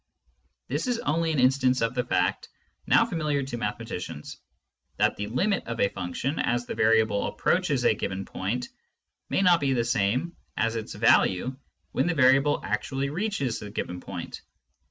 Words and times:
This 0.67 0.87
is 0.87 0.97
only 0.97 1.31
an 1.31 1.37
instance 1.39 1.81
of 1.81 1.93
the 1.93 2.03
fact, 2.03 2.49
now 2.87 3.05
familiar 3.05 3.43
to 3.43 3.57
mathe 3.59 3.77
maticians, 3.77 4.37
that 4.97 5.15
the 5.15 5.27
limit 5.27 5.67
of 5.67 5.79
a 5.79 5.89
function 5.89 6.39
as 6.39 6.65
the 6.65 6.73
variable 6.73 7.27
approaches 7.27 7.83
a 7.85 7.93
given 7.93 8.25
point 8.25 8.69
may 9.29 9.43
not 9.43 9.59
be 9.59 9.73
the 9.73 9.85
same 9.85 10.35
as 10.57 10.75
its 10.75 10.95
value 10.95 11.55
when 11.91 12.07
the 12.07 12.15
variable 12.15 12.59
actually 12.65 13.11
reaches 13.11 13.59
the 13.59 13.69
given 13.69 13.99
point. 14.01 14.41